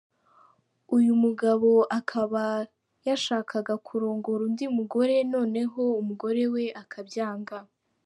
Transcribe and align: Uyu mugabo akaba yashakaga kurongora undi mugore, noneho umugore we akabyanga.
Uyu 0.97 1.13
mugabo 1.23 1.69
akaba 1.99 2.43
yashakaga 3.07 3.73
kurongora 3.87 4.41
undi 4.47 4.65
mugore, 4.77 5.15
noneho 5.33 5.81
umugore 6.01 6.43
we 6.53 6.65
akabyanga. 6.83 7.57